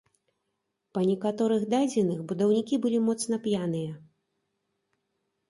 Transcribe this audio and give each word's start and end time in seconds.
Па 0.97 1.03
некаторых 1.09 1.61
дадзеных, 1.73 2.23
будаўнікі 2.33 2.75
былі 2.87 2.99
моцна 3.11 3.35
п'яныя. 3.45 3.95